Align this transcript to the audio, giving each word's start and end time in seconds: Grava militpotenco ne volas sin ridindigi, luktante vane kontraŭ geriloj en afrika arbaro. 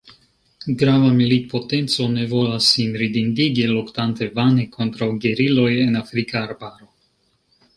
Grava 0.81 1.09
militpotenco 1.17 2.07
ne 2.13 2.23
volas 2.31 2.69
sin 2.77 2.97
ridindigi, 3.01 3.67
luktante 3.73 4.31
vane 4.39 4.67
kontraŭ 4.79 5.11
geriloj 5.27 5.71
en 5.87 6.01
afrika 6.01 6.43
arbaro. 6.49 6.91